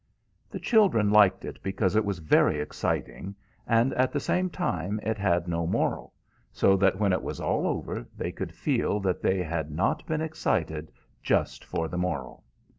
The 0.49 0.57
children 0.59 1.11
liked 1.11 1.45
it 1.45 1.59
because 1.61 1.95
it 1.95 2.03
was 2.03 2.17
very 2.17 2.59
exciting, 2.59 3.35
and 3.67 3.93
at 3.93 4.11
the 4.11 4.19
same 4.19 4.49
time 4.49 4.99
it 5.03 5.19
had 5.19 5.47
no 5.47 5.67
moral, 5.67 6.15
so 6.51 6.75
that 6.77 6.97
when 6.99 7.13
it 7.13 7.21
was 7.21 7.39
all 7.39 7.67
over, 7.67 8.07
they 8.17 8.31
could 8.31 8.51
feel 8.51 8.99
that 9.01 9.21
they 9.21 9.43
had 9.43 9.69
not 9.69 10.03
been 10.07 10.21
excited 10.21 10.91
just 11.21 11.63
for 11.63 11.87
the 11.87 11.99
moral. 11.99 12.43